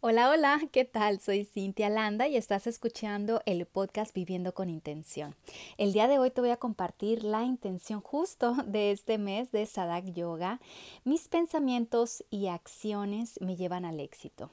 Hola, 0.00 0.30
hola, 0.30 0.60
¿qué 0.70 0.84
tal? 0.84 1.18
Soy 1.18 1.44
Cintia 1.44 1.90
Landa 1.90 2.28
y 2.28 2.36
estás 2.36 2.68
escuchando 2.68 3.42
el 3.46 3.66
podcast 3.66 4.14
Viviendo 4.14 4.54
con 4.54 4.68
Intención. 4.68 5.34
El 5.76 5.92
día 5.92 6.06
de 6.06 6.20
hoy 6.20 6.30
te 6.30 6.40
voy 6.40 6.50
a 6.50 6.56
compartir 6.56 7.24
la 7.24 7.42
intención 7.42 8.00
justo 8.00 8.54
de 8.64 8.92
este 8.92 9.18
mes 9.18 9.50
de 9.50 9.66
Sadak 9.66 10.04
Yoga. 10.12 10.60
Mis 11.02 11.26
pensamientos 11.26 12.24
y 12.30 12.46
acciones 12.46 13.40
me 13.40 13.56
llevan 13.56 13.84
al 13.84 13.98
éxito. 13.98 14.52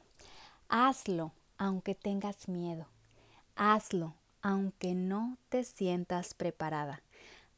Hazlo 0.67 1.31
aunque 1.59 1.93
tengas 1.93 2.47
miedo. 2.47 2.87
Hazlo 3.55 4.15
aunque 4.41 4.95
no 4.95 5.37
te 5.49 5.63
sientas 5.63 6.33
preparada. 6.33 7.03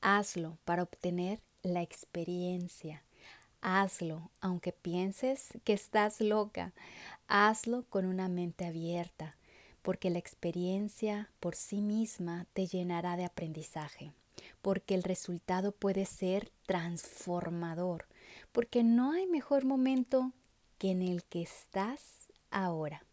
Hazlo 0.02 0.58
para 0.66 0.84
obtener 0.84 1.40
la 1.64 1.84
experiencia. 1.84 3.02
Hazlo, 3.62 4.30
aunque 4.40 4.72
pienses 4.72 5.50
que 5.64 5.74
estás 5.74 6.22
loca. 6.22 6.74
Hazlo 7.28 7.84
con 7.90 8.06
una 8.06 8.30
mente 8.30 8.66
abierta, 8.66 9.38
porque 9.82 10.10
la 10.10 10.20
experiencia 10.20 11.30
por 11.40 11.56
sí 11.56 11.82
misma 11.82 12.46
te 12.54 12.68
llenará 12.68 13.18
de 13.18 13.26
aprendizaje, 13.26 14.14
porque 14.62 14.96
el 14.96 15.04
resultado 15.04 15.72
puede 15.72 16.06
ser 16.06 16.52
transformador, 16.66 18.06
porque 18.52 18.84
no 18.84 19.12
hay 19.12 19.28
mejor 19.28 19.66
momento 19.66 20.32
que 20.78 20.92
en 20.92 21.02
el 21.02 21.24
que 21.24 21.42
estás 21.42 22.28
ahora. 22.50 23.04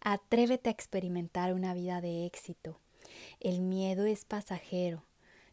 Atrévete 0.00 0.68
a 0.68 0.72
experimentar 0.72 1.54
una 1.54 1.74
vida 1.74 2.00
de 2.00 2.26
éxito. 2.26 2.78
El 3.40 3.60
miedo 3.60 4.04
es 4.04 4.24
pasajero, 4.24 5.04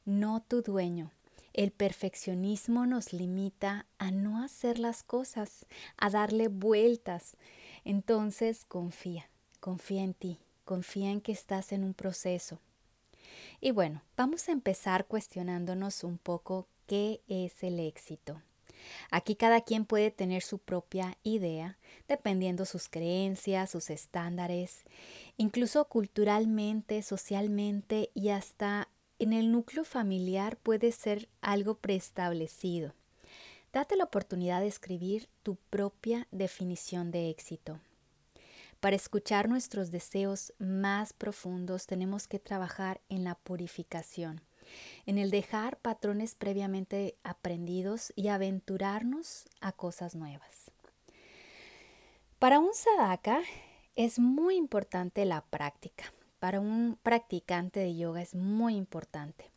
no 0.06 0.42
tu 0.42 0.62
dueño. 0.62 1.12
El 1.54 1.72
perfeccionismo 1.72 2.88
nos 2.88 3.14
limita 3.14 3.86
a 4.00 4.10
no 4.10 4.44
hacer 4.44 4.80
las 4.80 5.04
cosas, 5.04 5.68
a 5.98 6.10
darle 6.10 6.48
vueltas. 6.48 7.38
Entonces 7.86 8.66
confía, 8.66 9.30
confía 9.60 10.04
en 10.04 10.16
ti, 10.16 10.40
confía 10.66 11.12
en 11.12 11.22
que 11.22 11.32
estás 11.32 11.72
en 11.72 11.84
un 11.84 11.94
proceso. 11.94 12.60
Y 13.62 13.72
bueno, 13.72 14.02
vamos 14.18 14.50
a 14.50 14.52
empezar 14.52 15.06
cuestionándonos 15.06 16.04
un 16.04 16.18
poco 16.18 16.68
qué 16.88 17.22
es 17.28 17.64
el 17.64 17.80
éxito. 17.80 18.42
Aquí 19.12 19.36
cada 19.36 19.62
quien 19.62 19.86
puede 19.86 20.12
tener 20.12 20.42
su 20.42 20.60
propia 20.60 21.18
idea, 21.24 21.78
dependiendo 22.08 22.66
sus 22.66 22.90
creencias, 22.90 23.70
sus 23.70 23.90
estándares, 23.90 24.84
incluso 25.38 25.86
culturalmente, 25.86 27.02
socialmente 27.02 28.10
y 28.14 28.30
hasta 28.30 28.90
en 29.24 29.32
el 29.32 29.54
núcleo 29.54 29.86
familiar 29.86 30.58
puede 30.58 30.92
ser 30.92 31.30
algo 31.42 31.76
preestablecido. 31.76 32.94
Date 33.72 33.96
la 33.96 34.04
oportunidad 34.04 34.60
de 34.60 34.68
escribir 34.68 35.30
tu 35.44 35.56
propia 35.56 36.28
definición 36.32 37.10
de 37.10 37.30
éxito. 37.30 37.80
Para 38.82 38.98
escuchar 38.98 39.48
nuestros 39.48 39.92
deseos 39.92 40.54
más 40.60 41.14
profundos 41.14 41.88
tenemos 41.88 42.28
que 42.28 42.38
trabajar 42.38 43.00
en 43.08 43.24
la 43.24 43.36
purificación, 43.36 44.42
en 45.06 45.18
el 45.18 45.32
dejar 45.32 45.78
patrones 45.78 46.36
previamente 46.36 47.16
aprendidos 47.24 48.12
y 48.18 48.28
aventurarnos 48.28 49.46
a 49.62 49.72
cosas 49.72 50.16
nuevas. 50.16 50.70
Para 52.40 52.60
un 52.60 52.74
sadaka 52.74 53.42
es 53.96 54.20
muy 54.20 54.58
importante 54.58 55.24
la 55.24 55.46
práctica 55.46 56.14
para 56.44 56.60
un 56.60 57.00
practicante 57.02 57.80
de 57.80 57.96
yoga 57.96 58.22
es 58.22 58.36
muy 58.36 58.76
importante 58.76 59.50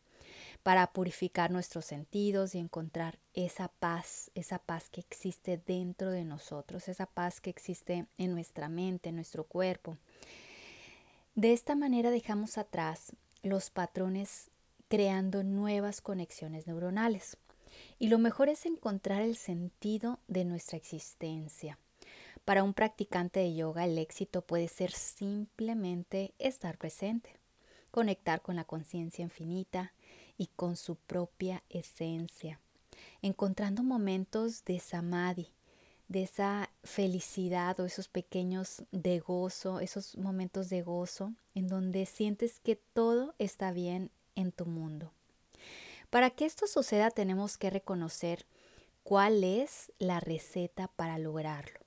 para 0.63 0.87
purificar 0.93 1.51
nuestros 1.51 1.83
sentidos 1.83 2.55
y 2.55 2.59
encontrar 2.59 3.19
esa 3.33 3.67
paz, 3.67 4.31
esa 4.35 4.59
paz 4.59 4.89
que 4.89 5.01
existe 5.01 5.61
dentro 5.67 6.11
de 6.11 6.23
nosotros, 6.23 6.87
esa 6.87 7.05
paz 7.05 7.41
que 7.41 7.49
existe 7.49 8.05
en 8.17 8.31
nuestra 8.31 8.69
mente, 8.69 9.09
en 9.09 9.15
nuestro 9.15 9.43
cuerpo. 9.43 9.97
De 11.35 11.51
esta 11.51 11.75
manera 11.75 12.09
dejamos 12.09 12.57
atrás 12.57 13.11
los 13.43 13.69
patrones 13.69 14.49
creando 14.87 15.43
nuevas 15.43 15.99
conexiones 15.99 16.67
neuronales. 16.67 17.35
Y 17.99 18.07
lo 18.07 18.17
mejor 18.17 18.47
es 18.47 18.65
encontrar 18.65 19.21
el 19.21 19.35
sentido 19.35 20.19
de 20.29 20.45
nuestra 20.45 20.77
existencia 20.77 21.77
para 22.47 22.63
un 22.63 22.73
practicante 22.73 23.41
de 23.41 23.55
yoga 23.55 23.83
el 23.83 23.97
éxito 23.97 24.41
puede 24.41 24.69
ser 24.69 24.93
simplemente 24.93 26.33
estar 26.39 26.77
presente, 26.77 27.33
conectar 27.91 28.41
con 28.41 28.55
la 28.55 28.63
conciencia 28.63 29.21
infinita 29.21 29.91
y 30.37 30.47
con 30.55 30.77
su 30.77 30.95
propia 30.95 31.61
esencia, 31.67 32.61
encontrando 33.21 33.83
momentos 33.83 34.63
de 34.63 34.79
samadhi, 34.79 35.49
de 36.07 36.23
esa 36.23 36.69
felicidad 36.85 37.77
o 37.81 37.85
esos 37.85 38.07
pequeños 38.07 38.81
de 38.93 39.19
gozo, 39.19 39.81
esos 39.81 40.17
momentos 40.17 40.69
de 40.69 40.83
gozo 40.83 41.33
en 41.53 41.67
donde 41.67 42.05
sientes 42.05 42.61
que 42.61 42.77
todo 42.77 43.35
está 43.39 43.73
bien 43.73 44.09
en 44.35 44.53
tu 44.53 44.65
mundo. 44.65 45.11
Para 46.09 46.29
que 46.29 46.45
esto 46.45 46.65
suceda 46.65 47.11
tenemos 47.11 47.57
que 47.57 47.71
reconocer 47.71 48.45
cuál 49.03 49.43
es 49.43 49.91
la 49.99 50.21
receta 50.21 50.87
para 50.87 51.17
lograrlo 51.17 51.86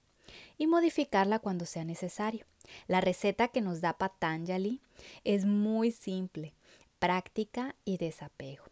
y 0.60 0.66
modificarla 0.66 1.38
cuando 1.38 1.65
sea 1.65 1.87
necesario. 1.87 2.44
La 2.87 3.00
receta 3.00 3.48
que 3.48 3.62
nos 3.62 3.81
da 3.81 3.94
Patanjali 3.94 4.82
es 5.25 5.47
muy 5.47 5.91
simple, 5.91 6.53
práctica 6.98 7.75
y 7.87 7.97
desapego. 7.97 8.65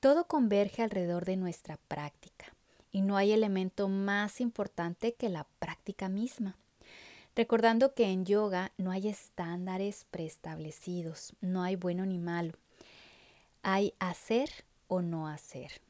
Todo 0.00 0.26
converge 0.26 0.82
alrededor 0.82 1.24
de 1.24 1.38
nuestra 1.38 1.78
práctica 1.88 2.52
y 2.92 3.00
no 3.00 3.16
hay 3.16 3.32
elemento 3.32 3.88
más 3.88 4.42
importante 4.42 5.14
que 5.14 5.30
la 5.30 5.46
práctica 5.58 6.10
misma. 6.10 6.58
Recordando 7.34 7.94
que 7.94 8.04
en 8.10 8.26
yoga 8.26 8.72
no 8.76 8.90
hay 8.90 9.08
estándares 9.08 10.04
preestablecidos, 10.10 11.32
no 11.40 11.62
hay 11.62 11.76
bueno 11.76 12.04
ni 12.04 12.18
malo. 12.18 12.52
Hay 13.62 13.94
hacer 13.98 14.50
o 14.88 15.00
no 15.00 15.26
hacer. 15.26 15.80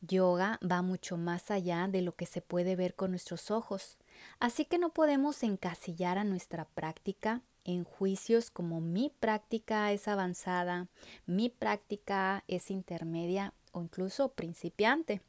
Yoga 0.00 0.58
va 0.68 0.82
mucho 0.82 1.16
más 1.16 1.52
allá 1.52 1.86
de 1.86 2.02
lo 2.02 2.10
que 2.10 2.26
se 2.26 2.40
puede 2.40 2.74
ver 2.74 2.96
con 2.96 3.12
nuestros 3.12 3.52
ojos. 3.52 3.98
Así 4.40 4.64
que 4.64 4.78
no 4.78 4.90
podemos 4.90 5.42
encasillar 5.42 6.18
a 6.18 6.24
nuestra 6.24 6.64
práctica 6.64 7.42
en 7.64 7.84
juicios 7.84 8.50
como 8.50 8.80
mi 8.80 9.12
práctica 9.20 9.92
es 9.92 10.08
avanzada, 10.08 10.86
mi 11.26 11.50
práctica 11.50 12.44
es 12.48 12.70
intermedia 12.70 13.52
o 13.72 13.82
incluso 13.82 14.30
principiante. 14.30 15.20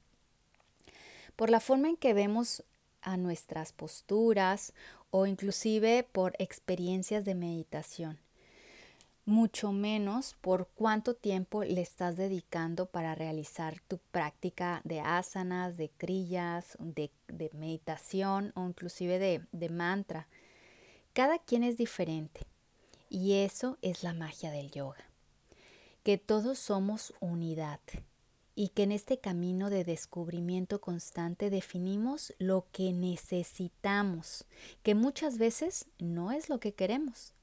Por 1.36 1.50
la 1.50 1.60
forma 1.60 1.90
en 1.90 1.98
que 1.98 2.14
vemos 2.14 2.64
a 3.02 3.18
nuestras 3.18 3.74
posturas 3.74 4.74
o 5.12 5.26
inclusive 5.26 6.08
por 6.12 6.34
experiencias 6.40 7.26
de 7.26 7.36
meditación 7.36 8.20
mucho 9.30 9.72
menos 9.72 10.36
por 10.42 10.68
cuánto 10.74 11.14
tiempo 11.14 11.64
le 11.64 11.82
estás 11.82 12.18
dedicando 12.18 12.88
para 12.88 13.14
realizar 13.14 13.80
tu 13.88 14.00
práctica 14.12 14.82
de 14.84 15.02
asanas, 15.02 15.78
de 15.78 15.90
crillas, 15.90 16.76
de, 16.80 17.12
meditación 17.54 18.52
o 18.56 18.66
inclusive 18.68 19.20
de, 19.20 19.46
de 19.52 19.70
mantra. 19.70 20.28
Cada 21.14 21.38
quien 21.38 21.64
es 21.64 21.78
diferente 21.78 22.42
y 23.08 23.34
eso 23.34 23.78
es 23.84 24.04
la 24.04 24.14
magia 24.14 24.50
del 24.50 24.72
yoga, 24.72 25.06
que 26.04 26.18
todos 26.18 26.58
somos 26.58 27.14
unidad 27.20 27.80
y 28.56 28.70
que 28.70 28.84
en 28.84 28.92
este 28.92 29.20
camino 29.20 29.70
de 29.70 29.84
descubrimiento 29.84 30.82
constante 30.82 31.52
definimos 31.52 32.34
lo 32.40 32.66
que 32.72 32.94
necesitamos, 32.94 34.46
que 34.82 34.96
muchas 34.96 35.38
veces 35.38 35.86
no 36.00 36.32
es 36.32 36.50
lo 36.50 36.60
que 36.60 36.74
queremos. 36.74 37.34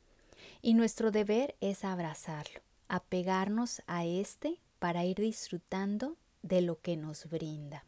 Y 0.62 0.74
nuestro 0.74 1.10
deber 1.10 1.56
es 1.60 1.84
abrazarlo, 1.84 2.60
apegarnos 2.88 3.82
a 3.86 4.04
éste 4.04 4.60
para 4.78 5.04
ir 5.04 5.16
disfrutando 5.16 6.16
de 6.42 6.62
lo 6.62 6.80
que 6.80 6.96
nos 6.96 7.28
brinda. 7.28 7.84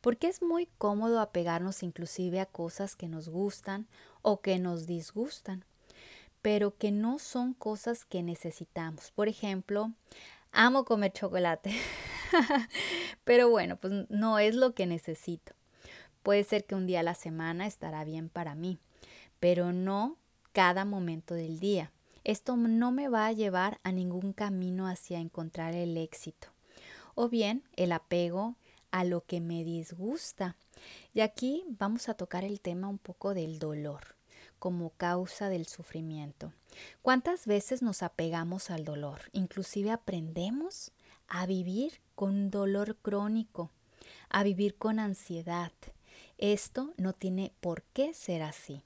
Porque 0.00 0.28
es 0.28 0.42
muy 0.42 0.68
cómodo 0.78 1.20
apegarnos 1.20 1.82
inclusive 1.82 2.40
a 2.40 2.46
cosas 2.46 2.96
que 2.96 3.08
nos 3.08 3.28
gustan 3.28 3.86
o 4.22 4.40
que 4.40 4.58
nos 4.58 4.86
disgustan, 4.86 5.64
pero 6.42 6.76
que 6.76 6.90
no 6.90 7.18
son 7.18 7.54
cosas 7.54 8.04
que 8.04 8.22
necesitamos. 8.22 9.10
Por 9.10 9.28
ejemplo, 9.28 9.92
amo 10.52 10.84
comer 10.84 11.12
chocolate, 11.12 11.72
pero 13.24 13.50
bueno, 13.50 13.76
pues 13.76 14.06
no 14.08 14.38
es 14.38 14.54
lo 14.54 14.74
que 14.74 14.86
necesito. 14.86 15.54
Puede 16.22 16.44
ser 16.44 16.64
que 16.64 16.74
un 16.74 16.86
día 16.86 17.00
a 17.00 17.04
la 17.04 17.14
semana 17.14 17.66
estará 17.66 18.04
bien 18.04 18.28
para 18.28 18.54
mí, 18.54 18.78
pero 19.38 19.72
no 19.72 20.18
cada 20.56 20.86
momento 20.86 21.34
del 21.34 21.60
día. 21.60 21.92
Esto 22.24 22.56
no 22.56 22.90
me 22.90 23.08
va 23.08 23.26
a 23.26 23.32
llevar 23.32 23.78
a 23.82 23.92
ningún 23.92 24.32
camino 24.32 24.88
hacia 24.88 25.18
encontrar 25.18 25.74
el 25.74 25.98
éxito. 25.98 26.48
O 27.14 27.28
bien 27.28 27.62
el 27.74 27.92
apego 27.92 28.56
a 28.90 29.04
lo 29.04 29.20
que 29.20 29.42
me 29.42 29.64
disgusta. 29.64 30.56
Y 31.12 31.20
aquí 31.20 31.62
vamos 31.68 32.08
a 32.08 32.14
tocar 32.14 32.42
el 32.42 32.62
tema 32.62 32.88
un 32.88 32.96
poco 32.96 33.34
del 33.34 33.58
dolor 33.58 34.16
como 34.58 34.88
causa 34.96 35.50
del 35.50 35.66
sufrimiento. 35.66 36.54
¿Cuántas 37.02 37.46
veces 37.46 37.82
nos 37.82 38.02
apegamos 38.02 38.70
al 38.70 38.86
dolor? 38.86 39.28
Inclusive 39.32 39.90
aprendemos 39.90 40.90
a 41.28 41.44
vivir 41.44 42.00
con 42.14 42.48
dolor 42.48 42.96
crónico, 42.96 43.72
a 44.30 44.42
vivir 44.42 44.78
con 44.78 45.00
ansiedad. 45.00 45.72
Esto 46.38 46.94
no 46.96 47.12
tiene 47.12 47.52
por 47.60 47.82
qué 47.92 48.14
ser 48.14 48.40
así. 48.40 48.80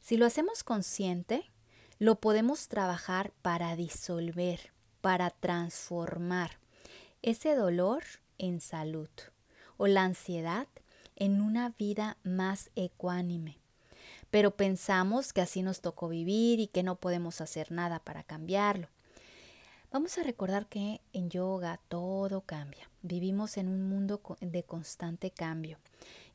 Si 0.00 0.16
lo 0.16 0.26
hacemos 0.26 0.64
consciente, 0.64 1.50
lo 1.98 2.16
podemos 2.16 2.68
trabajar 2.68 3.32
para 3.42 3.76
disolver, 3.76 4.72
para 5.00 5.30
transformar 5.30 6.58
ese 7.22 7.54
dolor 7.54 8.02
en 8.38 8.60
salud 8.60 9.08
o 9.76 9.86
la 9.86 10.02
ansiedad 10.02 10.66
en 11.16 11.40
una 11.40 11.70
vida 11.70 12.16
más 12.24 12.70
ecuánime. 12.74 13.58
Pero 14.30 14.56
pensamos 14.56 15.32
que 15.32 15.42
así 15.42 15.62
nos 15.62 15.80
tocó 15.80 16.08
vivir 16.08 16.58
y 16.58 16.66
que 16.66 16.82
no 16.82 16.96
podemos 16.96 17.40
hacer 17.40 17.70
nada 17.70 18.00
para 18.00 18.22
cambiarlo. 18.22 18.88
Vamos 19.92 20.16
a 20.16 20.22
recordar 20.22 20.66
que 20.66 21.02
en 21.12 21.28
yoga 21.28 21.78
todo 21.88 22.40
cambia. 22.40 22.88
Vivimos 23.02 23.58
en 23.58 23.68
un 23.68 23.82
mundo 23.88 24.22
de 24.40 24.62
constante 24.62 25.30
cambio 25.30 25.78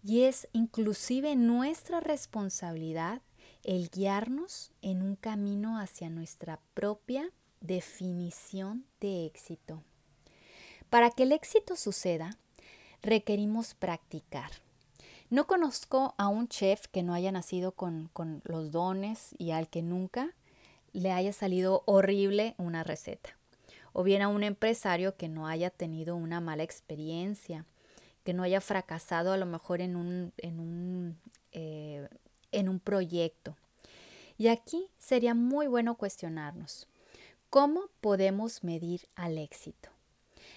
y 0.03 0.21
es 0.23 0.47
inclusive 0.53 1.35
nuestra 1.35 1.99
responsabilidad 1.99 3.21
el 3.67 3.89
guiarnos 3.89 4.71
en 4.81 5.03
un 5.03 5.15
camino 5.15 5.77
hacia 5.77 6.09
nuestra 6.09 6.59
propia 6.73 7.29
definición 7.61 8.85
de 8.99 9.27
éxito. 9.27 9.83
Para 10.89 11.11
que 11.11 11.23
el 11.23 11.31
éxito 11.31 11.75
suceda, 11.75 12.37
requerimos 13.03 13.75
practicar. 13.75 14.49
No 15.29 15.45
conozco 15.45 16.15
a 16.17 16.29
un 16.29 16.47
chef 16.47 16.87
que 16.87 17.03
no 17.03 17.13
haya 17.13 17.31
nacido 17.31 17.73
con, 17.73 18.09
con 18.13 18.41
los 18.45 18.71
dones 18.71 19.35
y 19.37 19.51
al 19.51 19.67
que 19.69 19.83
nunca 19.83 20.33
le 20.93 21.11
haya 21.11 21.33
salido 21.33 21.83
horrible 21.85 22.55
una 22.57 22.83
receta 22.83 23.37
o 23.97 24.03
bien 24.03 24.21
a 24.21 24.27
un 24.27 24.43
empresario 24.43 25.17
que 25.17 25.27
no 25.27 25.47
haya 25.47 25.71
tenido 25.71 26.15
una 26.15 26.39
mala 26.39 26.61
experiencia, 26.61 27.65
que 28.23 28.31
no 28.31 28.43
haya 28.43 28.61
fracasado 28.61 29.33
a 29.33 29.37
lo 29.37 29.47
mejor 29.47 29.81
en 29.81 29.95
un, 29.95 30.33
en 30.37 30.59
un, 30.59 31.17
eh, 31.51 32.07
en 32.51 32.69
un 32.69 32.79
proyecto. 32.79 33.55
Y 34.37 34.47
aquí 34.47 34.89
sería 34.99 35.33
muy 35.33 35.67
bueno 35.67 35.95
cuestionarnos, 35.95 36.87
¿cómo 37.49 37.89
podemos 38.01 38.63
medir 38.63 39.07
al 39.15 39.37
éxito? 39.37 39.89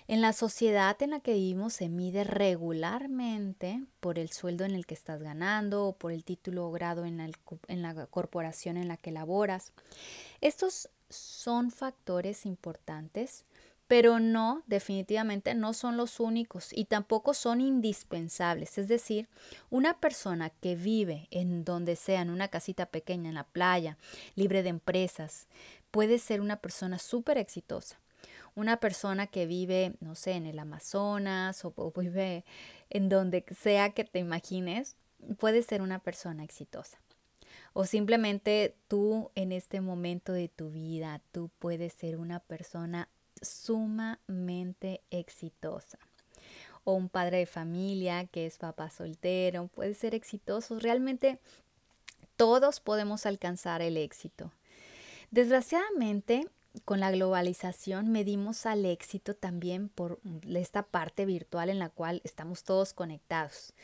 En 0.06 0.20
la 0.20 0.32
sociedad 0.32 1.00
en 1.02 1.10
la 1.10 1.20
que 1.20 1.34
vivimos 1.34 1.75
se 1.75 1.88
mide 1.88 2.25
regularmente 2.25 3.81
por 4.00 4.19
el 4.19 4.31
sueldo 4.31 4.64
en 4.64 4.72
el 4.72 4.84
que 4.84 4.94
estás 4.94 5.22
ganando 5.22 5.87
o 5.87 5.92
por 5.92 6.10
el 6.10 6.25
título 6.25 6.66
o 6.66 6.72
grado 6.72 7.04
en 7.04 7.19
la, 7.19 7.31
en 7.69 7.82
la 7.82 8.06
corporación 8.06 8.76
en 8.76 8.88
la 8.88 8.96
que 8.96 9.12
laboras. 9.12 9.72
Estos 10.40 10.88
son 11.08 11.70
factores 11.70 12.44
importantes, 12.44 13.44
pero 13.90 14.20
no, 14.20 14.62
definitivamente 14.69 15.52
no 15.56 15.72
son 15.72 15.96
los 15.96 16.20
únicos 16.20 16.69
y 16.72 16.84
tampoco 16.84 17.34
son 17.34 17.60
indispensables. 17.60 18.78
Es 18.78 18.87
decir, 18.87 19.28
una 19.69 19.98
persona 19.98 20.50
que 20.50 20.76
vive 20.76 21.26
en 21.32 21.64
donde 21.64 21.96
sea, 21.96 22.20
en 22.20 22.31
una 22.31 22.46
casita 22.46 22.87
pequeña, 22.87 23.31
en 23.31 23.34
la 23.34 23.48
playa, 23.48 23.98
libre 24.37 24.62
de 24.62 24.69
empresas, 24.69 25.48
puede 25.90 26.20
ser 26.20 26.40
una 26.40 26.58
persona 26.58 27.00
súper 27.00 27.37
exitosa. 27.37 27.98
Una 28.54 28.76
persona 28.76 29.26
que 29.26 29.46
vive, 29.46 29.96
no 29.98 30.14
sé, 30.14 30.34
en 30.34 30.46
el 30.46 30.60
Amazonas 30.60 31.64
o, 31.64 31.72
o 31.75 31.90
vive 31.90 32.44
en 32.90 33.08
donde 33.08 33.44
sea 33.60 33.90
que 33.90 34.04
te 34.04 34.20
imagines, 34.20 34.94
puede 35.40 35.64
ser 35.64 35.82
una 35.82 35.98
persona 35.98 36.44
exitosa 36.44 37.00
o 37.72 37.84
simplemente 37.84 38.76
tú 38.88 39.31
en 39.34 39.52
este 39.52 39.81
momento 39.81 40.32
de 40.32 40.48
tu 40.48 40.70
vida, 40.70 41.20
tú 41.32 41.50
puedes 41.58 41.93
ser 41.93 42.16
una 42.16 42.40
persona 42.40 43.08
sumamente 43.42 45.02
exitosa. 45.10 45.98
O 46.84 46.94
un 46.94 47.08
padre 47.08 47.38
de 47.38 47.46
familia 47.46 48.26
que 48.26 48.46
es 48.46 48.58
papá 48.58 48.90
soltero, 48.90 49.69
puede 49.69 49.94
ser 49.94 50.14
exitoso. 50.14 50.78
Realmente 50.78 51.38
todos 52.37 52.81
podemos 52.81 53.26
alcanzar 53.26 53.82
el 53.82 53.96
éxito. 53.96 54.52
Desgraciadamente, 55.31 56.48
con 56.84 57.00
la 57.00 57.10
globalización 57.10 58.10
medimos 58.10 58.64
al 58.64 58.87
éxito 58.87 59.34
también 59.34 59.88
por 59.88 60.20
esta 60.48 60.82
parte 60.82 61.26
virtual 61.26 61.69
en 61.69 61.78
la 61.78 61.90
cual 61.90 62.20
estamos 62.25 62.64
todos 62.64 62.94
conectados 62.94 63.75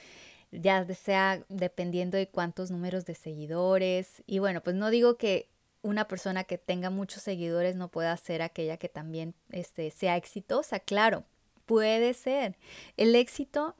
ya 0.53 0.87
sea 0.95 1.45
dependiendo 1.49 2.17
de 2.17 2.29
cuántos 2.29 2.71
números 2.71 3.05
de 3.05 3.15
seguidores. 3.15 4.23
Y 4.27 4.39
bueno, 4.39 4.63
pues 4.63 4.77
no 4.77 4.91
digo 4.91 5.17
que 5.17 5.49
una 5.87 6.09
persona 6.09 6.45
que 6.45 6.59
tenga 6.59 6.91
muchos 6.91 7.23
seguidores 7.23 7.77
no 7.77 7.89
pueda 7.89 8.17
ser 8.17 8.43
aquella 8.43 8.77
que 8.77 8.89
también 8.89 9.35
este, 9.51 9.91
sea 9.91 10.17
exitosa, 10.17 10.81
claro, 10.81 11.25
puede 11.65 12.13
ser. 12.13 12.57
El 12.97 13.15
éxito 13.15 13.77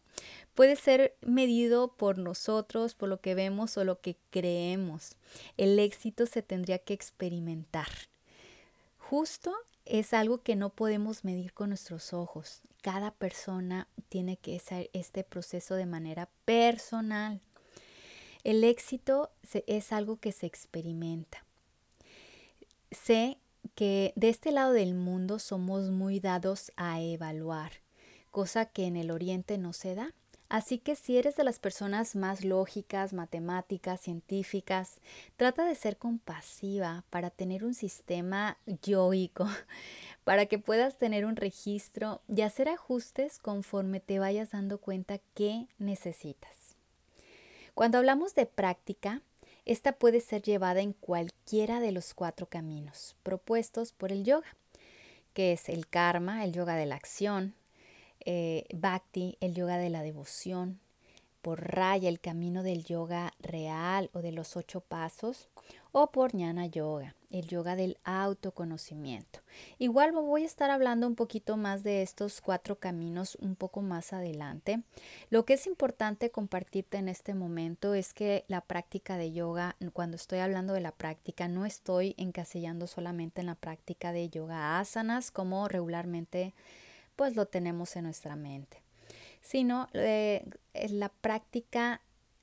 puede 0.55 0.77
ser 0.77 1.17
medido 1.21 1.89
por 1.97 2.19
nosotros, 2.19 2.95
por 2.95 3.09
lo 3.09 3.21
que 3.21 3.35
vemos 3.35 3.77
o 3.77 3.85
lo 3.85 4.01
que 4.01 4.17
creemos. 4.31 5.17
El 5.57 5.79
éxito 5.79 6.27
se 6.27 6.43
tendría 6.43 6.79
que 6.79 6.95
experimentar. 6.95 7.89
Justo 8.99 9.55
es 9.85 10.15
algo 10.15 10.39
que 10.39 10.57
no 10.57 10.71
podemos 10.71 11.25
medir 11.25 11.53
con 11.53 11.71
nuestros 11.71 12.13
ojos. 12.13 12.61
Cada 12.83 13.11
persona 13.11 13.89
tiene 14.09 14.37
que 14.37 14.57
hacer 14.57 14.91
este 14.93 15.25
proceso 15.25 15.75
de 15.75 15.87
manera 15.87 16.29
personal. 16.45 17.41
El 18.45 18.63
éxito 18.63 19.33
es 19.67 19.93
algo 19.93 20.19
que 20.19 20.31
se 20.31 20.47
experimenta. 20.47 21.46
Sé 22.91 23.39
que 23.75 24.13
de 24.17 24.29
este 24.29 24.53
lado 24.53 24.73
del 24.73 24.95
mundo 24.95 25.39
somos 25.39 25.91
muy 25.91 26.21
dados 26.21 26.73
a 26.77 27.01
evaluar, 27.01 27.73
cosa 28.31 28.67
que 28.67 28.87
en 28.87 28.97
el 28.97 29.11
oriente 29.11 29.59
no 29.59 29.73
se 29.73 29.95
da. 29.95 30.15
Así 30.49 30.79
que 30.79 30.95
si 30.95 31.19
eres 31.19 31.35
de 31.35 31.43
las 31.43 31.59
personas 31.59 32.15
más 32.15 32.45
lógicas, 32.45 33.13
matemáticas, 33.13 34.01
científicas, 34.01 35.01
trata 35.37 35.65
de 35.65 35.75
ser 35.75 35.97
compasiva 35.97 37.05
para 37.11 37.31
tener 37.31 37.65
un 37.65 37.75
sistema 37.75 38.57
yoico, 38.83 39.49
para 40.25 40.47
que 40.47 40.61
puedas 40.61 40.99
tener 40.99 41.27
un 41.27 41.35
registro 41.35 42.23
y 42.29 42.43
hacer 42.43 42.69
ajustes 42.69 43.39
conforme 43.41 43.99
te 43.99 44.21
vayas 44.21 44.53
dando 44.53 44.79
cuenta 44.79 45.19
que 45.35 45.67
necesitas. 45.79 46.77
Cuando 47.75 47.99
hablamos 47.99 48.35
de 48.35 48.47
práctica, 48.47 49.23
esta 49.67 49.93
puede 49.93 50.21
ser 50.21 50.43
llevada 50.43 50.81
en 50.81 50.93
cualquiera 50.93 51.81
de 51.81 51.93
los 51.93 52.15
cuatro 52.15 52.47
caminos 52.47 53.17
propuestos 53.23 53.93
por 53.93 54.13
el 54.13 54.25
yoga, 54.25 54.47
que 55.35 55.53
es 55.53 55.69
el 55.69 55.89
karma, 55.89 56.45
el 56.45 56.53
yoga 56.53 56.77
de 56.77 56.87
la 56.87 56.95
acción, 56.95 57.55
eh, 58.25 58.65
Bhakti, 58.73 59.37
el 59.41 59.55
yoga 59.55 59.77
de 59.77 59.91
la 59.91 60.03
devoción, 60.03 60.81
por 61.47 61.63
Raya, 61.63 62.09
el 62.09 62.19
camino 62.19 62.65
del 62.65 62.83
yoga 62.83 63.33
real 63.39 64.11
o 64.13 64.21
de 64.21 64.33
los 64.33 64.57
ocho 64.57 64.81
pasos, 64.81 65.49
o 65.93 66.11
por 66.11 66.33
Jnana 66.33 66.67
Yoga, 66.67 67.15
el 67.31 67.47
yoga 67.47 67.77
del 67.77 67.99
autoconocimiento. 68.03 69.39
Igual 69.79 70.11
voy 70.11 70.43
a 70.43 70.47
estar 70.47 70.73
hablando 70.73 71.07
un 71.07 71.15
poquito 71.15 71.57
más 71.57 71.85
de 71.85 72.03
estos 72.03 72.41
cuatro 72.41 72.81
caminos 72.81 73.37
un 73.37 73.55
poco 73.55 73.81
más 73.81 74.13
adelante. 74.13 74.83
Lo 75.31 75.45
que 75.45 75.55
es 75.55 75.69
importante 75.69 76.33
compartirte 76.33 76.97
en 76.97 77.09
este 77.09 77.33
momento 77.33 77.95
es 77.95 78.13
que 78.13 78.45
la 78.49 78.61
práctica 78.61 79.17
de 79.17 79.31
yoga, 79.31 79.77
cuando 79.93 80.17
estoy 80.17 80.41
hablando 80.41 80.73
de 80.73 80.81
la 80.81 80.91
práctica, 80.91 81.47
no 81.47 81.65
estoy 81.65 82.17
encasillando 82.19 82.89
solamente 82.89 83.41
en 83.41 83.47
la 83.47 83.55
práctica 83.55 84.11
de 84.11 84.29
yoga 84.31 84.81
asanas 84.81 85.31
como 85.31 85.69
regularmente 85.69 86.55
pues 87.15 87.35
lo 87.35 87.47
tenemos 87.47 87.97
en 87.97 88.05
nuestra 88.05 88.37
mente, 88.37 88.83
sino 89.47 89.87
eh, 89.93 90.45
la 90.91 91.09
práctica 91.09 92.01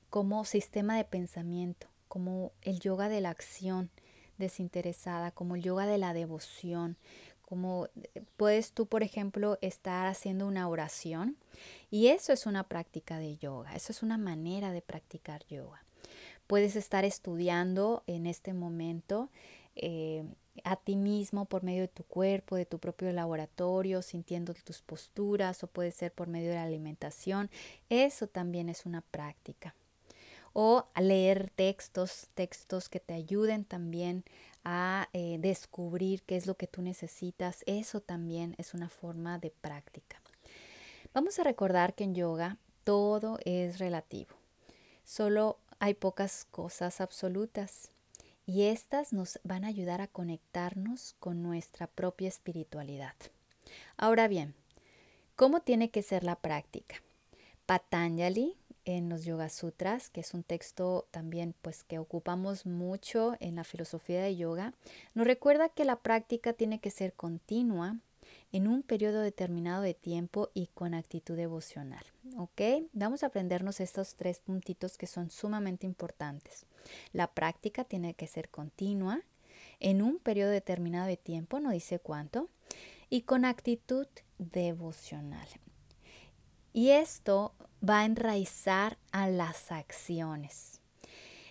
como 0.08 0.46
sistema 0.46 0.96
de 0.96 1.04
pensamiento, 1.04 1.86
como 2.08 2.52
el 2.62 2.80
yoga 2.80 3.10
de 3.10 3.20
la 3.20 3.28
acción 3.28 3.90
desinteresada, 4.38 5.30
como 5.30 5.54
el 5.54 5.62
yoga 5.62 5.84
de 5.84 5.98
la 5.98 6.14
devoción, 6.14 6.96
como 7.42 7.88
eh, 8.14 8.22
puedes 8.38 8.72
tú, 8.72 8.86
por 8.86 9.02
ejemplo, 9.02 9.58
estar 9.60 10.06
haciendo 10.06 10.46
una 10.46 10.66
oración 10.66 11.36
y 11.90 12.06
eso 12.06 12.32
es 12.32 12.46
una 12.46 12.64
práctica 12.64 13.18
de 13.18 13.36
yoga, 13.36 13.74
eso 13.74 13.92
es 13.92 14.02
una 14.02 14.16
manera 14.16 14.72
de 14.72 14.80
practicar 14.80 15.44
yoga. 15.46 15.84
Puedes 16.46 16.74
estar 16.74 17.04
estudiando 17.04 18.02
en 18.06 18.24
este 18.26 18.54
momento 18.54 19.28
eh, 19.76 20.24
a 20.64 20.76
ti 20.76 20.96
mismo 20.96 21.44
por 21.44 21.62
medio 21.62 21.82
de 21.82 21.88
tu 21.88 22.04
cuerpo, 22.04 22.56
de 22.56 22.64
tu 22.64 22.78
propio 22.78 23.12
laboratorio, 23.12 24.02
sintiendo 24.02 24.54
tus 24.54 24.80
posturas 24.80 25.62
o 25.62 25.66
puede 25.66 25.92
ser 25.92 26.12
por 26.12 26.26
medio 26.26 26.48
de 26.50 26.56
la 26.56 26.64
alimentación. 26.64 27.50
Eso 27.90 28.26
también 28.26 28.68
es 28.68 28.86
una 28.86 29.02
práctica. 29.02 29.74
O 30.54 30.86
leer 30.96 31.50
textos, 31.50 32.28
textos 32.34 32.88
que 32.88 33.00
te 33.00 33.12
ayuden 33.12 33.64
también 33.64 34.24
a 34.64 35.08
eh, 35.12 35.36
descubrir 35.40 36.22
qué 36.22 36.36
es 36.36 36.46
lo 36.46 36.56
que 36.56 36.66
tú 36.66 36.80
necesitas. 36.80 37.62
Eso 37.66 38.00
también 38.00 38.54
es 38.56 38.72
una 38.72 38.88
forma 38.88 39.38
de 39.38 39.50
práctica. 39.50 40.20
Vamos 41.12 41.38
a 41.38 41.44
recordar 41.44 41.94
que 41.94 42.04
en 42.04 42.14
yoga 42.14 42.56
todo 42.84 43.38
es 43.44 43.78
relativo. 43.78 44.34
Solo 45.04 45.58
hay 45.78 45.94
pocas 45.94 46.46
cosas 46.50 47.00
absolutas 47.00 47.90
y 48.46 48.64
estas 48.64 49.12
nos 49.12 49.40
van 49.44 49.64
a 49.64 49.68
ayudar 49.68 50.00
a 50.00 50.08
conectarnos 50.08 51.14
con 51.18 51.42
nuestra 51.42 51.86
propia 51.86 52.28
espiritualidad. 52.28 53.14
Ahora 53.96 54.28
bien, 54.28 54.54
¿cómo 55.36 55.60
tiene 55.60 55.90
que 55.90 56.02
ser 56.02 56.24
la 56.24 56.36
práctica? 56.36 56.96
Patanjali 57.66 58.56
en 58.84 59.08
los 59.08 59.24
Yoga 59.24 59.48
Sutras, 59.48 60.10
que 60.10 60.20
es 60.20 60.34
un 60.34 60.42
texto 60.42 61.06
también 61.10 61.54
pues 61.62 61.84
que 61.84 61.98
ocupamos 61.98 62.66
mucho 62.66 63.34
en 63.40 63.56
la 63.56 63.64
filosofía 63.64 64.22
de 64.22 64.36
yoga, 64.36 64.74
nos 65.14 65.26
recuerda 65.26 65.70
que 65.70 65.84
la 65.84 65.96
práctica 65.96 66.52
tiene 66.52 66.80
que 66.80 66.90
ser 66.90 67.14
continua 67.14 67.96
en 68.52 68.68
un 68.68 68.82
periodo 68.82 69.20
determinado 69.20 69.82
de 69.82 69.94
tiempo 69.94 70.50
y 70.54 70.68
con 70.68 70.94
actitud 70.94 71.36
devocional. 71.36 72.04
¿Ok? 72.36 72.60
Vamos 72.92 73.22
a 73.22 73.26
aprendernos 73.26 73.80
estos 73.80 74.16
tres 74.16 74.40
puntitos 74.40 74.98
que 74.98 75.06
son 75.06 75.30
sumamente 75.30 75.86
importantes. 75.86 76.66
La 77.12 77.28
práctica 77.28 77.84
tiene 77.84 78.14
que 78.14 78.26
ser 78.26 78.48
continua 78.48 79.22
en 79.78 80.02
un 80.02 80.18
periodo 80.18 80.50
determinado 80.50 81.06
de 81.06 81.16
tiempo, 81.16 81.60
no 81.60 81.70
dice 81.70 82.00
cuánto, 82.00 82.48
y 83.08 83.22
con 83.22 83.44
actitud 83.44 84.08
devocional. 84.38 85.46
Y 86.72 86.90
esto 86.90 87.54
va 87.88 88.00
a 88.00 88.04
enraizar 88.04 88.98
a 89.12 89.28
las 89.28 89.70
acciones. 89.70 90.80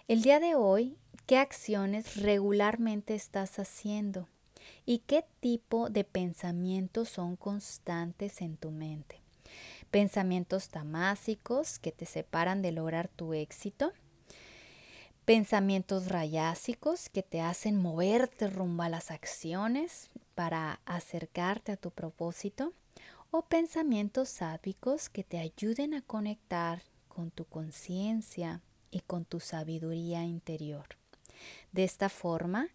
El 0.10 0.22
día 0.22 0.42
de 0.42 0.56
hoy, 0.56 0.98
¿qué 1.28 1.38
acciones 1.38 2.18
regularmente 2.18 3.16
estás 3.16 3.58
haciendo? 3.58 4.28
¿Y 4.86 5.00
qué 5.00 5.24
tipo 5.40 5.90
de 5.90 6.04
pensamientos 6.04 7.08
son 7.08 7.38
constantes 7.38 8.42
en 8.42 8.58
tu 8.58 8.72
mente? 8.72 9.23
Pensamientos 9.94 10.70
tamásicos 10.70 11.78
que 11.78 11.92
te 11.92 12.08
separan 12.08 12.64
de 12.64 12.72
lograr 12.72 13.10
tu 13.10 13.36
éxito. 13.36 13.94
Pensamientos 15.24 16.08
rayásicos 16.08 17.10
que 17.10 17.22
te 17.22 17.42
hacen 17.42 17.80
moverte 17.80 18.48
rumbo 18.48 18.82
a 18.82 18.90
las 18.90 19.12
acciones 19.12 20.10
para 20.34 20.80
acercarte 20.86 21.74
a 21.74 21.78
tu 21.78 21.92
propósito 21.92 22.74
o 23.30 23.44
pensamientos 23.44 24.30
sádicos 24.30 25.10
que 25.10 25.24
te 25.24 25.38
ayuden 25.38 25.94
a 25.94 26.02
conectar 26.02 26.82
con 27.08 27.30
tu 27.30 27.46
conciencia 27.46 28.62
y 28.90 29.02
con 29.02 29.26
tu 29.26 29.40
sabiduría 29.40 30.24
interior. 30.24 30.88
De 31.72 31.84
esta 31.84 32.10
forma, 32.10 32.70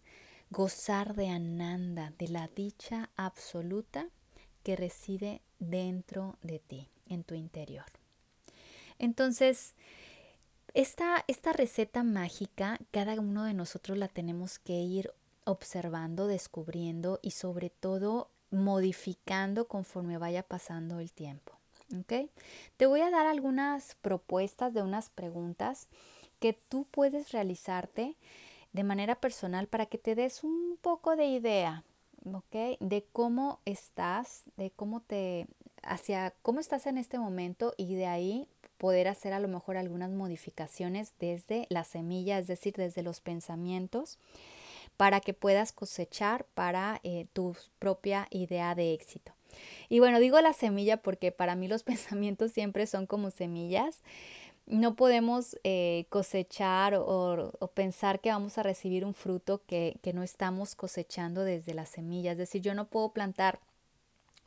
gozar 0.51 1.15
de 1.15 1.27
Ananda, 1.27 2.13
de 2.17 2.29
la 2.29 2.47
dicha 2.47 3.09
absoluta 3.17 4.07
que 4.63 4.77
reside 4.77 5.41
dentro 5.59 6.37
de 6.41 6.59
ti, 6.59 6.87
en 7.09 7.23
tu 7.23 7.35
interior. 7.35 7.85
Entonces, 8.97 9.75
esta, 10.73 11.23
esta 11.27 11.51
receta 11.51 12.03
mágica, 12.03 12.79
cada 12.91 13.19
uno 13.19 13.43
de 13.43 13.53
nosotros 13.53 13.97
la 13.97 14.07
tenemos 14.07 14.59
que 14.59 14.73
ir 14.73 15.11
observando, 15.45 16.27
descubriendo 16.27 17.19
y 17.21 17.31
sobre 17.31 17.69
todo 17.69 18.29
modificando 18.51 19.67
conforme 19.67 20.17
vaya 20.17 20.43
pasando 20.43 20.99
el 20.99 21.11
tiempo. 21.11 21.59
¿ok? 21.97 22.29
Te 22.77 22.85
voy 22.85 23.01
a 23.01 23.09
dar 23.09 23.25
algunas 23.25 23.95
propuestas 23.95 24.73
de 24.73 24.81
unas 24.81 25.09
preguntas 25.09 25.87
que 26.39 26.53
tú 26.53 26.85
puedes 26.89 27.31
realizarte 27.31 28.15
de 28.73 28.83
manera 28.83 29.15
personal 29.15 29.67
para 29.67 29.87
que 29.87 29.97
te 29.97 30.15
des 30.15 30.43
un 30.43 30.77
poco 30.81 31.15
de 31.15 31.25
idea, 31.25 31.83
¿ok? 32.25 32.79
De 32.79 33.05
cómo 33.11 33.59
estás, 33.65 34.43
de 34.55 34.71
cómo 34.71 35.01
te, 35.01 35.47
hacia 35.83 36.33
cómo 36.41 36.59
estás 36.59 36.87
en 36.87 36.97
este 36.97 37.19
momento 37.19 37.73
y 37.77 37.95
de 37.95 38.05
ahí 38.05 38.47
poder 38.77 39.07
hacer 39.07 39.33
a 39.33 39.39
lo 39.39 39.47
mejor 39.47 39.77
algunas 39.77 40.11
modificaciones 40.11 41.13
desde 41.19 41.67
la 41.69 41.83
semilla, 41.83 42.39
es 42.39 42.47
decir, 42.47 42.73
desde 42.75 43.03
los 43.03 43.19
pensamientos 43.19 44.17
para 44.97 45.21
que 45.21 45.33
puedas 45.33 45.71
cosechar 45.71 46.45
para 46.55 46.99
eh, 47.03 47.25
tu 47.31 47.55
propia 47.79 48.27
idea 48.31 48.75
de 48.75 48.93
éxito. 48.93 49.33
Y 49.87 49.99
bueno, 49.99 50.19
digo 50.19 50.39
la 50.41 50.53
semilla 50.53 50.97
porque 50.97 51.31
para 51.31 51.55
mí 51.55 51.67
los 51.67 51.83
pensamientos 51.83 52.51
siempre 52.51 52.85
son 52.87 53.05
como 53.05 53.31
semillas. 53.31 54.01
No 54.65 54.95
podemos 54.95 55.57
eh, 55.63 56.05
cosechar 56.09 56.95
o, 56.95 57.71
pensar 57.73 58.19
que 58.19 58.29
vamos 58.29 58.57
a 58.57 58.63
recibir 58.63 59.03
un 59.03 59.13
fruto 59.13 59.61
que, 59.65 59.97
no 60.13 60.21
estamos 60.21 60.75
cosechando 60.75 61.43
desde 61.43 61.73
la 61.73 61.85
semilla. 61.85 62.33
Es 62.33 62.37
decir, 62.37 62.61
yo 62.61 62.75
no 62.75 62.87
puedo 62.87 63.09
plantar 63.13 63.59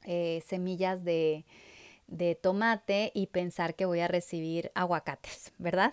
eh, 0.04 0.42
semillas 0.46 1.04
de, 1.04 1.44
de 2.06 2.34
tomate 2.34 3.10
y 3.14 3.26
pensar 3.28 3.74
que 3.74 3.86
voy 3.86 4.00
a 4.00 4.08
recibir 4.08 4.70
aguacates, 4.74 5.52
¿verdad? 5.58 5.92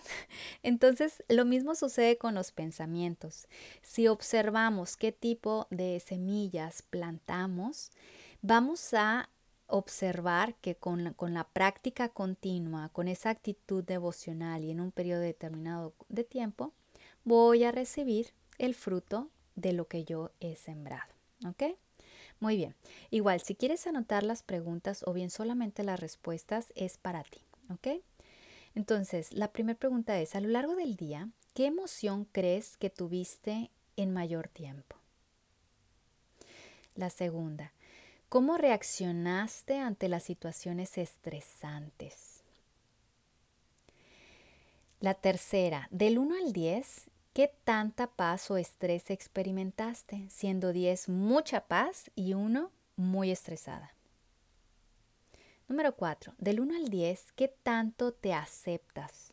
Entonces, 0.62 1.24
lo 1.28 1.44
mismo 1.44 1.74
sucede 1.74 2.18
con 2.18 2.34
los 2.34 2.52
pensamientos. 2.52 3.48
Si 3.82 4.06
observamos 4.06 4.96
qué 4.96 5.12
tipo 5.12 5.66
de 5.70 6.00
semillas 6.00 6.82
plantamos, 6.82 7.90
vamos 8.42 8.94
a 8.94 9.30
observar 9.66 10.56
que 10.56 10.74
con 10.74 11.14
con 11.14 11.32
la 11.32 11.44
práctica 11.44 12.08
continua, 12.08 12.88
con 12.92 13.06
esa 13.06 13.30
actitud 13.30 13.84
devocional 13.84 14.64
y 14.64 14.72
en 14.72 14.80
un 14.80 14.90
periodo 14.90 15.20
determinado 15.20 15.94
de 16.08 16.24
tiempo, 16.24 16.72
voy 17.24 17.64
a 17.64 17.72
recibir 17.72 18.32
el 18.58 18.74
fruto 18.74 19.30
de 19.54 19.72
lo 19.72 19.86
que 19.86 20.04
yo 20.04 20.32
he 20.40 20.56
sembrado. 20.56 21.12
¿Ok? 21.46 21.76
Muy 22.40 22.56
bien. 22.56 22.74
Igual, 23.10 23.40
si 23.42 23.54
quieres 23.54 23.86
anotar 23.86 24.22
las 24.22 24.42
preguntas 24.42 25.04
o 25.06 25.12
bien 25.12 25.30
solamente 25.30 25.84
las 25.84 26.00
respuestas, 26.00 26.72
es 26.74 26.96
para 26.96 27.22
ti. 27.22 27.40
¿Ok? 27.70 28.02
Entonces, 28.74 29.32
la 29.32 29.52
primera 29.52 29.78
pregunta 29.78 30.18
es, 30.18 30.34
a 30.34 30.40
lo 30.40 30.48
largo 30.48 30.74
del 30.74 30.96
día, 30.96 31.28
¿qué 31.54 31.66
emoción 31.66 32.24
crees 32.24 32.76
que 32.76 32.88
tuviste 32.88 33.70
en 33.96 34.12
mayor 34.12 34.48
tiempo? 34.48 34.96
La 36.94 37.10
segunda, 37.10 37.72
¿cómo 38.28 38.56
reaccionaste 38.56 39.78
ante 39.78 40.08
las 40.08 40.22
situaciones 40.22 40.98
estresantes? 40.98 42.42
La 45.00 45.14
tercera, 45.14 45.88
del 45.90 46.18
1 46.18 46.36
al 46.36 46.52
10, 46.52 47.09
¿Qué 47.32 47.46
tanta 47.62 48.08
paz 48.08 48.50
o 48.50 48.56
estrés 48.56 49.08
experimentaste? 49.08 50.28
Siendo 50.30 50.72
10 50.72 51.08
mucha 51.08 51.68
paz 51.68 52.10
y 52.16 52.34
1 52.34 52.72
muy 52.96 53.30
estresada. 53.30 53.94
Número 55.68 55.94
4. 55.94 56.34
Del 56.38 56.58
1 56.58 56.74
al 56.74 56.88
10, 56.88 57.30
¿qué 57.36 57.46
tanto 57.46 58.12
te 58.12 58.34
aceptas? 58.34 59.32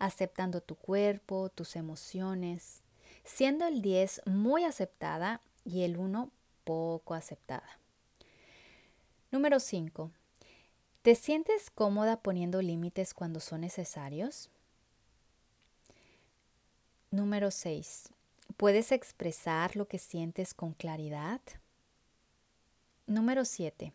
Aceptando 0.00 0.60
tu 0.60 0.74
cuerpo, 0.74 1.48
tus 1.50 1.76
emociones. 1.76 2.82
Siendo 3.22 3.68
el 3.68 3.82
10 3.82 4.22
muy 4.26 4.64
aceptada 4.64 5.40
y 5.64 5.82
el 5.82 5.96
1 5.96 6.32
poco 6.64 7.14
aceptada. 7.14 7.78
Número 9.30 9.60
5. 9.60 10.10
¿Te 11.02 11.14
sientes 11.14 11.70
cómoda 11.70 12.20
poniendo 12.20 12.60
límites 12.62 13.14
cuando 13.14 13.38
son 13.38 13.60
necesarios? 13.60 14.50
Número 17.10 17.50
6. 17.50 18.10
¿Puedes 18.58 18.92
expresar 18.92 19.76
lo 19.76 19.88
que 19.88 19.98
sientes 19.98 20.52
con 20.52 20.74
claridad? 20.74 21.40
Número 23.06 23.46
7. 23.46 23.94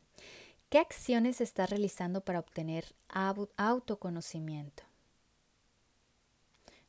¿Qué 0.69 0.79
acciones 0.79 1.39
estás 1.39 1.69
realizando 1.69 2.21
para 2.21 2.39
obtener 2.39 2.85
autoconocimiento? 3.09 4.81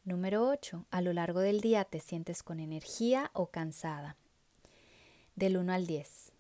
Número 0.04 0.48
8. 0.48 0.86
A 0.90 1.02
lo 1.02 1.12
largo 1.12 1.40
del 1.40 1.60
día 1.60 1.84
te 1.84 2.00
sientes 2.00 2.42
con 2.42 2.58
energía 2.58 3.30
o 3.34 3.48
cansada. 3.48 4.16
Del 5.36 5.58
1 5.58 5.74
al 5.74 5.86
10. 5.86 6.32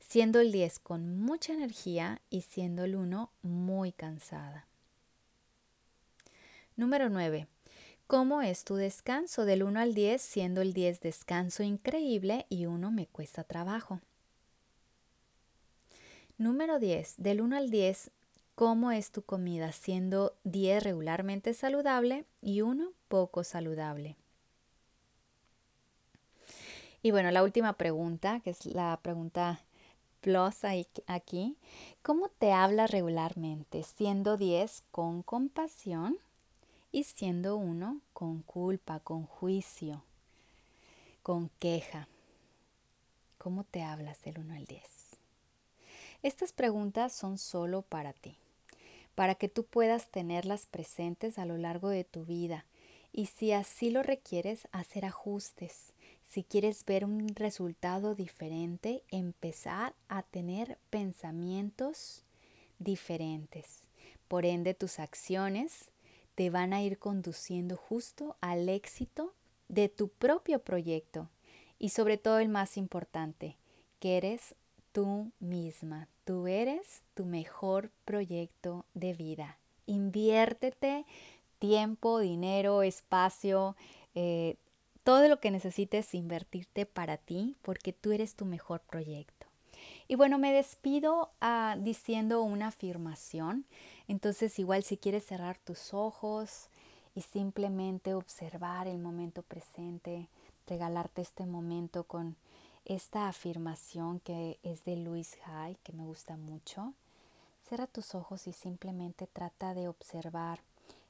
Siendo 0.00 0.40
el 0.40 0.50
10 0.50 0.80
con 0.80 1.16
mucha 1.16 1.52
energía 1.52 2.20
y 2.28 2.40
siendo 2.40 2.82
el 2.82 2.96
1 2.96 3.30
muy 3.42 3.92
cansada. 3.92 4.66
Número 6.74 7.08
9. 7.08 7.46
¿Cómo 8.08 8.40
es 8.40 8.64
tu 8.64 8.76
descanso? 8.76 9.44
Del 9.44 9.62
1 9.62 9.80
al 9.80 9.92
10, 9.92 10.22
siendo 10.22 10.62
el 10.62 10.72
10 10.72 11.02
descanso 11.02 11.62
increíble 11.62 12.46
y 12.48 12.64
1 12.64 12.90
me 12.90 13.06
cuesta 13.06 13.44
trabajo. 13.44 14.00
Número 16.38 16.78
10. 16.78 17.16
Del 17.18 17.42
1 17.42 17.54
al 17.58 17.70
10, 17.70 18.10
¿cómo 18.54 18.92
es 18.92 19.10
tu 19.10 19.20
comida? 19.20 19.72
Siendo 19.72 20.32
10 20.44 20.84
regularmente 20.84 21.52
saludable 21.52 22.24
y 22.40 22.62
1 22.62 22.92
poco 23.08 23.44
saludable. 23.44 24.16
Y 27.02 27.10
bueno, 27.10 27.30
la 27.30 27.42
última 27.42 27.74
pregunta, 27.74 28.40
que 28.40 28.48
es 28.48 28.64
la 28.64 28.98
pregunta 29.02 29.60
plus 30.22 30.64
aquí. 31.06 31.58
¿Cómo 32.02 32.30
te 32.30 32.52
hablas 32.52 32.90
regularmente? 32.90 33.82
Siendo 33.82 34.38
10 34.38 34.82
con 34.92 35.22
compasión 35.22 36.16
y 36.90 37.04
siendo 37.04 37.56
uno 37.56 38.00
con 38.12 38.42
culpa, 38.42 39.00
con 39.00 39.24
juicio, 39.24 40.02
con 41.22 41.50
queja. 41.58 42.08
¿Cómo 43.38 43.64
te 43.64 43.82
hablas 43.82 44.22
del 44.22 44.38
1 44.38 44.54
al 44.54 44.64
10? 44.64 44.82
Estas 46.22 46.52
preguntas 46.52 47.12
son 47.12 47.38
solo 47.38 47.82
para 47.82 48.12
ti, 48.12 48.36
para 49.14 49.34
que 49.34 49.48
tú 49.48 49.64
puedas 49.64 50.08
tenerlas 50.08 50.66
presentes 50.66 51.38
a 51.38 51.46
lo 51.46 51.56
largo 51.56 51.88
de 51.88 52.04
tu 52.04 52.24
vida 52.24 52.64
y 53.12 53.26
si 53.26 53.52
así 53.52 53.90
lo 53.90 54.02
requieres, 54.02 54.68
hacer 54.72 55.04
ajustes. 55.04 55.92
Si 56.28 56.42
quieres 56.42 56.84
ver 56.84 57.04
un 57.04 57.28
resultado 57.34 58.14
diferente, 58.14 59.02
empezar 59.10 59.94
a 60.08 60.22
tener 60.22 60.78
pensamientos 60.90 62.24
diferentes. 62.78 63.84
Por 64.28 64.44
ende, 64.44 64.74
tus 64.74 64.98
acciones 64.98 65.90
te 66.38 66.50
van 66.50 66.72
a 66.72 66.80
ir 66.80 67.00
conduciendo 67.00 67.76
justo 67.76 68.36
al 68.40 68.68
éxito 68.68 69.34
de 69.66 69.88
tu 69.88 70.06
propio 70.06 70.60
proyecto 70.60 71.28
y 71.80 71.88
sobre 71.88 72.16
todo 72.16 72.38
el 72.38 72.48
más 72.48 72.76
importante, 72.76 73.56
que 73.98 74.18
eres 74.18 74.54
tú 74.92 75.32
misma, 75.40 76.06
tú 76.24 76.46
eres 76.46 77.02
tu 77.14 77.24
mejor 77.24 77.90
proyecto 78.04 78.84
de 78.94 79.14
vida. 79.14 79.58
Inviértete 79.86 81.06
tiempo, 81.58 82.20
dinero, 82.20 82.84
espacio, 82.84 83.74
eh, 84.14 84.54
todo 85.02 85.26
lo 85.26 85.40
que 85.40 85.50
necesites 85.50 86.14
invertirte 86.14 86.86
para 86.86 87.16
ti, 87.16 87.56
porque 87.62 87.92
tú 87.92 88.12
eres 88.12 88.36
tu 88.36 88.44
mejor 88.44 88.80
proyecto. 88.82 89.37
Y 90.08 90.16
bueno, 90.16 90.38
me 90.38 90.54
despido 90.54 91.30
ah, 91.42 91.76
diciendo 91.78 92.42
una 92.42 92.68
afirmación. 92.68 93.66
Entonces, 94.08 94.58
igual 94.58 94.82
si 94.82 94.96
quieres 94.96 95.26
cerrar 95.26 95.58
tus 95.58 95.92
ojos 95.92 96.70
y 97.14 97.20
simplemente 97.20 98.14
observar 98.14 98.88
el 98.88 98.98
momento 98.98 99.42
presente, 99.42 100.28
regalarte 100.66 101.20
este 101.20 101.44
momento 101.44 102.04
con 102.04 102.36
esta 102.86 103.28
afirmación 103.28 104.20
que 104.20 104.58
es 104.62 104.84
de 104.84 104.96
Luis 104.96 105.36
Hay, 105.44 105.76
que 105.84 105.92
me 105.92 106.04
gusta 106.04 106.38
mucho. 106.38 106.94
Cierra 107.68 107.86
tus 107.86 108.14
ojos 108.14 108.46
y 108.46 108.54
simplemente 108.54 109.26
trata 109.26 109.74
de 109.74 109.88
observar 109.88 110.60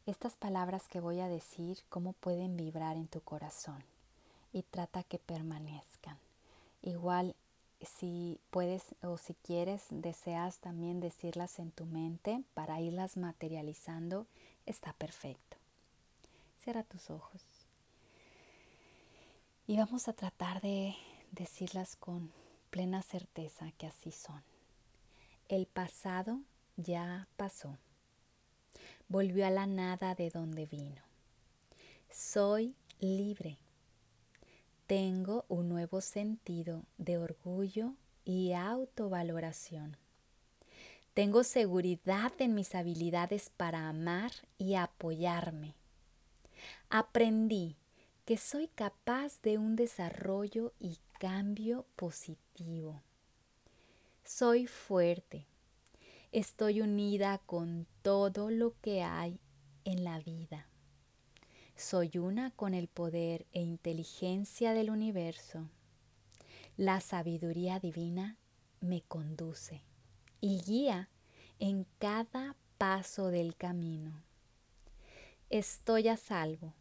estas 0.06 0.34
palabras 0.34 0.88
que 0.88 0.98
voy 0.98 1.20
a 1.20 1.28
decir, 1.28 1.78
cómo 1.88 2.14
pueden 2.14 2.56
vibrar 2.56 2.96
en 2.96 3.06
tu 3.06 3.20
corazón 3.20 3.84
y 4.52 4.62
trata 4.62 5.04
que 5.04 5.18
permanezcan. 5.18 6.18
Igual 6.82 7.36
si 7.80 8.40
puedes 8.50 8.82
o 9.02 9.16
si 9.16 9.34
quieres, 9.34 9.86
deseas 9.90 10.58
también 10.58 11.00
decirlas 11.00 11.58
en 11.58 11.70
tu 11.70 11.86
mente 11.86 12.42
para 12.54 12.80
irlas 12.80 13.16
materializando, 13.16 14.26
está 14.66 14.92
perfecto. 14.92 15.56
Cierra 16.58 16.82
tus 16.82 17.10
ojos. 17.10 17.42
Y 19.66 19.76
vamos 19.76 20.08
a 20.08 20.12
tratar 20.12 20.60
de 20.60 20.96
decirlas 21.30 21.96
con 21.96 22.32
plena 22.70 23.02
certeza 23.02 23.70
que 23.72 23.86
así 23.86 24.12
son. 24.12 24.42
El 25.48 25.66
pasado 25.66 26.40
ya 26.76 27.28
pasó. 27.36 27.78
Volvió 29.08 29.46
a 29.46 29.50
la 29.50 29.66
nada 29.66 30.14
de 30.14 30.30
donde 30.30 30.66
vino. 30.66 31.02
Soy 32.10 32.74
libre. 33.00 33.58
Tengo 34.88 35.44
un 35.48 35.68
nuevo 35.68 36.00
sentido 36.00 36.86
de 36.96 37.18
orgullo 37.18 37.92
y 38.24 38.54
autovaloración. 38.54 39.98
Tengo 41.12 41.44
seguridad 41.44 42.32
en 42.38 42.54
mis 42.54 42.74
habilidades 42.74 43.50
para 43.54 43.90
amar 43.90 44.32
y 44.56 44.76
apoyarme. 44.76 45.74
Aprendí 46.88 47.76
que 48.24 48.38
soy 48.38 48.68
capaz 48.68 49.42
de 49.42 49.58
un 49.58 49.76
desarrollo 49.76 50.72
y 50.80 50.96
cambio 51.18 51.84
positivo. 51.94 53.02
Soy 54.24 54.66
fuerte. 54.66 55.44
Estoy 56.32 56.80
unida 56.80 57.42
con 57.44 57.86
todo 58.00 58.50
lo 58.50 58.72
que 58.80 59.02
hay 59.02 59.38
en 59.84 60.02
la 60.02 60.18
vida. 60.20 60.67
Soy 61.78 62.18
una 62.18 62.50
con 62.50 62.74
el 62.74 62.88
poder 62.88 63.46
e 63.52 63.62
inteligencia 63.62 64.74
del 64.74 64.90
universo. 64.90 65.70
La 66.76 67.00
sabiduría 67.00 67.78
divina 67.78 68.36
me 68.80 69.02
conduce 69.02 69.84
y 70.40 70.60
guía 70.60 71.08
en 71.60 71.86
cada 72.00 72.56
paso 72.78 73.28
del 73.28 73.54
camino. 73.54 74.24
Estoy 75.50 76.08
a 76.08 76.16
salvo 76.16 76.74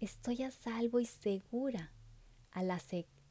estoy 0.00 0.42
a 0.42 0.50
salvo 0.50 1.00
y 1.00 1.06
segura 1.06 1.92
al 2.52 2.70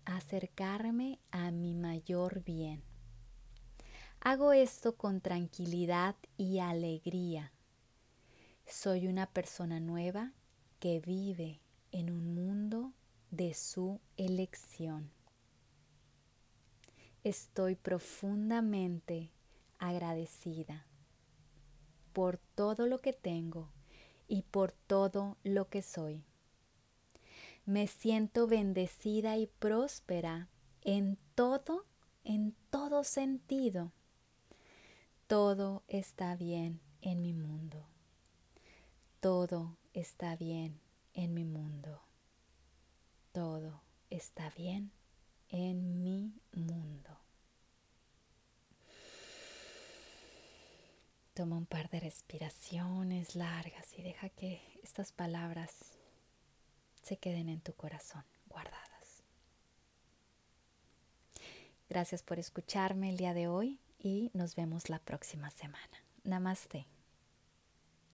acercarme 0.06 1.20
a 1.30 1.52
mi 1.52 1.76
mayor 1.76 2.44
bien. 2.44 2.84
Hago 4.22 4.54
esto 4.54 4.96
con 4.96 5.22
tranquilidad 5.22 6.16
y 6.36 6.60
alegría. 6.60 7.54
Soy 8.66 9.08
una 9.08 9.28
persona 9.28 9.80
nueva 9.80 10.34
que 10.80 11.00
vive 11.00 11.60
en 11.92 12.10
un 12.10 12.34
mundo 12.34 12.94
de 13.32 13.54
su 13.54 14.00
elección. 14.18 15.12
Estoy 17.24 17.76
profundamente 17.76 19.30
agradecida 19.78 20.86
por 22.14 22.38
todo 22.56 22.88
lo 22.88 23.00
que 23.00 23.14
tengo 23.14 23.70
y 24.28 24.44
por 24.44 24.72
todo 24.72 25.38
lo 25.44 25.70
que 25.70 25.82
soy. 25.82 26.24
Me 27.66 27.88
siento 27.88 28.48
bendecida 28.48 29.38
y 29.38 29.48
próspera 29.48 30.48
en 30.82 31.18
todo, 31.36 31.86
en 32.24 32.56
todo 32.70 33.04
sentido. 33.04 33.92
Todo 35.28 35.84
está 35.88 36.36
bien 36.36 36.80
en 37.02 37.22
mi 37.22 37.34
mundo. 37.34 37.86
Todo 39.20 39.79
está 39.94 40.36
bien 40.36 40.80
en 41.14 41.34
mi 41.34 41.46
mundo. 41.46 42.02
Todo 43.32 43.82
está 44.10 44.50
bien 44.52 44.92
en 45.50 46.02
mi 46.02 46.34
mundo. 46.54 47.18
Toma 51.34 51.58
un 51.58 51.66
par 51.66 51.90
de 51.90 52.02
respiraciones 52.02 53.36
largas 53.36 53.98
y 53.98 54.02
deja 54.02 54.30
que 54.30 54.62
estas 54.84 55.12
palabras 55.12 55.98
se 57.02 57.18
queden 57.18 57.50
en 57.50 57.62
tu 57.62 57.74
corazón 57.74 58.24
guardadas. 58.48 59.24
Gracias 61.90 62.24
por 62.24 62.40
escucharme 62.40 63.10
el 63.10 63.18
día 63.18 63.34
de 63.34 63.48
hoy 63.48 63.80
y 63.98 64.32
nos 64.34 64.56
vemos 64.56 64.90
la 64.90 65.00
próxima 65.00 65.50
semana. 65.50 66.04
Namaste. 66.24 66.99